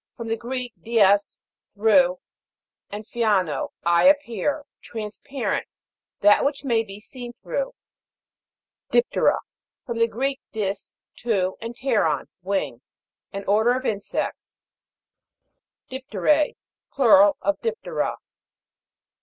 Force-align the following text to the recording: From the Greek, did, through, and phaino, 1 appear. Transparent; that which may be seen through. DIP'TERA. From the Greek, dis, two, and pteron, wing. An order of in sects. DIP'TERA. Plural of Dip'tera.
From 0.17 0.29
the 0.29 0.35
Greek, 0.35 0.73
did, 0.83 1.19
through, 1.75 2.17
and 2.89 3.05
phaino, 3.05 3.69
1 3.83 4.07
appear. 4.07 4.65
Transparent; 4.81 5.67
that 6.21 6.43
which 6.43 6.65
may 6.65 6.81
be 6.81 6.99
seen 6.99 7.33
through. 7.43 7.75
DIP'TERA. 8.91 9.37
From 9.85 9.99
the 9.99 10.07
Greek, 10.07 10.41
dis, 10.51 10.95
two, 11.15 11.55
and 11.61 11.75
pteron, 11.75 12.25
wing. 12.41 12.81
An 13.31 13.43
order 13.45 13.77
of 13.77 13.85
in 13.85 14.01
sects. 14.01 14.57
DIP'TERA. 15.91 16.55
Plural 16.91 17.37
of 17.39 17.61
Dip'tera. 17.61 18.15